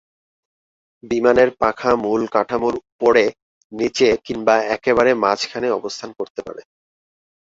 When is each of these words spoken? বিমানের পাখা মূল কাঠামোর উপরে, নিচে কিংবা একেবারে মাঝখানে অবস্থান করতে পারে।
বিমানের 1.03 1.49
পাখা 1.57 1.91
মূল 1.95 2.21
কাঠামোর 2.27 2.75
উপরে, 2.91 3.25
নিচে 3.71 4.07
কিংবা 4.25 4.55
একেবারে 4.75 5.11
মাঝখানে 5.23 5.67
অবস্থান 5.71 6.09
করতে 6.19 6.39
পারে। 6.41 6.61